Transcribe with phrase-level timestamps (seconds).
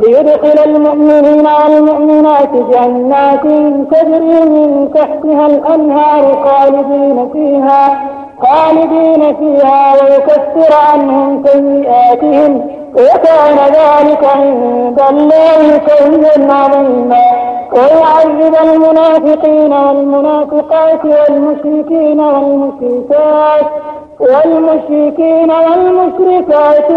[0.00, 3.42] ليدخل المؤمنين والمؤمنات جنات
[3.90, 8.00] تجري من تحتها الأنهار خالدين فيها
[8.42, 12.70] خالدين فيها ويكفر عنهم سيئاتهم.
[12.94, 17.24] وكان ذلك عند الله فوزا عظيما.
[17.72, 23.66] ويعذب المنافقين والمنافقات والمشركين والمشركات
[24.20, 26.90] والمشركين والمشركات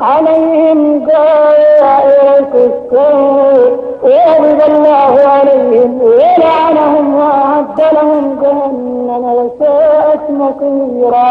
[0.00, 11.30] عليهم دائرة السوء وغضب الله عليهم ولعنهم وأعد لهم جهنم وساءت مصيرا.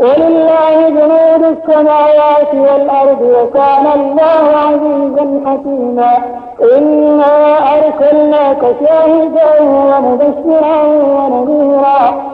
[0.00, 6.12] ولله جنود السماوات والأرض وكان الله عزيزا حكيما.
[6.76, 10.82] إنا أرسلناك شاهدا ومبشرا
[11.16, 12.33] ونذيرا.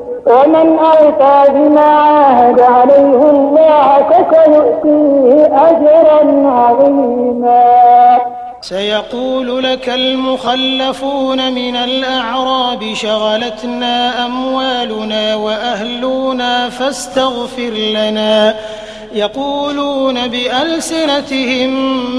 [0.25, 8.21] ومن أوفى بما عاهد عليه الله فسيؤتيه أجرا عظيما.
[8.61, 18.55] سيقول لك المخلفون من الأعراب شغلتنا أموالنا وأهلنا فاستغفر لنا.
[19.13, 21.69] يقولون بألسنتهم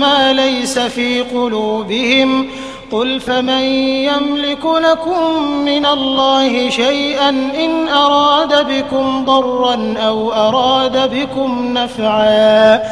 [0.00, 2.46] ما ليس في قلوبهم.
[2.92, 3.62] قل فمن
[4.04, 12.82] يملك لكم من الله شيئا إن أراد بكم ضرا أو أراد بكم نفعا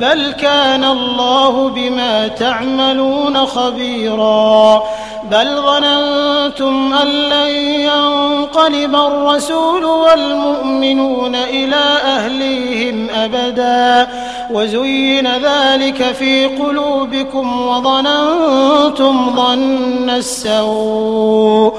[0.00, 4.82] بل كان الله بما تعملون خبيرا.
[5.30, 7.50] بل ظننتم أن لن
[7.80, 14.08] ينقلب الرسول والمؤمنون إلى أهليهم أبدا.
[14.50, 21.78] وزين ذلك في قلوبكم وظننتم ظن السوء.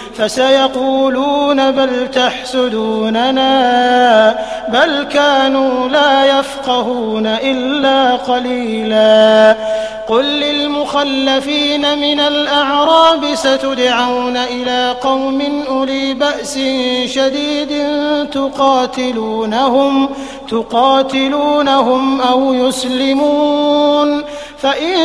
[0.17, 3.51] فسيقولون بل تحسدوننا
[4.67, 9.55] بل كانوا لا يفقهون إلا قليلا
[10.07, 16.59] قل للمخلفين من الأعراب ستدعون إلى قوم أولي بأس
[17.05, 17.85] شديد
[18.31, 20.09] تقاتلونهم
[20.49, 24.23] تقاتلونهم أو يسلمون
[24.57, 24.97] فإن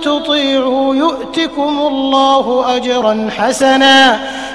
[0.00, 4.20] تطيعوا يؤتكم الله أجرا حسنا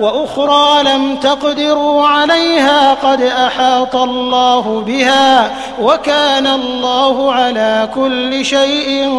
[0.00, 5.50] وأخرى لم تقدروا عليها قد أحاط الله بها
[5.82, 9.10] وكان الله على كل شيء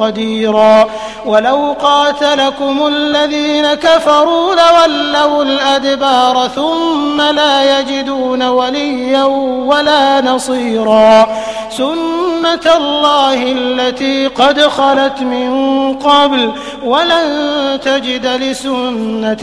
[0.00, 0.88] قديرا.
[1.26, 9.24] ولو قاتلكم الذين كفروا لولوا الأدبار ثم لا يجدون وليا
[9.64, 11.28] ولا نصيرا.
[11.70, 15.50] سنة الله التي قد خلت من
[15.94, 16.52] قبل
[16.84, 17.28] ولن
[17.84, 19.42] تجد لسنة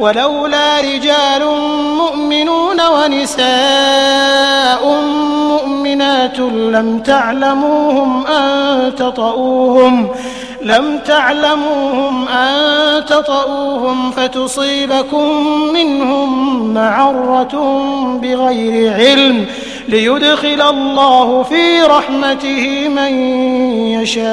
[0.00, 1.42] ولولا رجال
[1.96, 4.82] مؤمنون ونساء
[5.48, 6.38] مؤمنات
[6.74, 10.08] لم تعلموهم أن تطؤوهم
[10.62, 15.28] لم تعلموهم أن تطؤوهم فتصيبكم
[15.72, 16.30] منهم
[16.74, 17.82] معرة
[18.22, 19.46] بغير علم.
[19.90, 23.12] ليدخل الله في رحمته من
[24.00, 24.30] يشاء.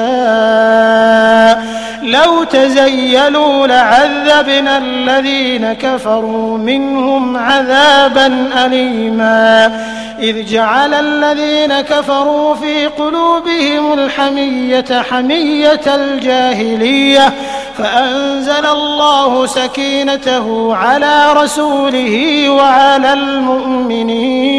[2.02, 9.80] لو تزيلوا لعذبنا الذين كفروا منهم عذابا أليما.
[10.20, 17.32] إذ جعل الذين كفروا في قلوبهم الحمية حمية الجاهلية
[17.78, 24.58] فأنزل الله سكينته على رسوله وعلى المؤمنين.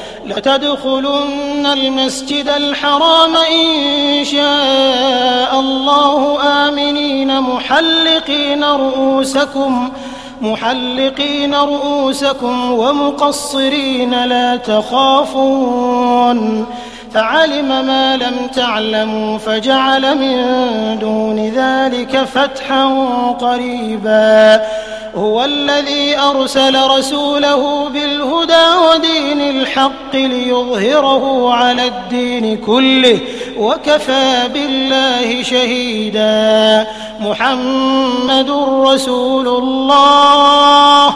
[0.25, 9.91] لتدخلن المسجد الحرام إن شاء الله آمنين محلقين رؤوسكم
[10.41, 16.39] محلقين رؤوسكم ومقصرين لا تخافون.
[17.13, 20.35] فعلم ما لم تعلموا فجعل من
[20.99, 22.85] دون ذلك فتحا
[23.41, 24.61] قريبا.
[25.15, 33.19] هو الذي أرسل رسوله بالهدى ودين الحق ليظهره على الدين كله
[33.57, 36.87] وكفى بالله شهيدا.
[37.19, 38.49] محمد
[38.85, 41.15] رسول الله.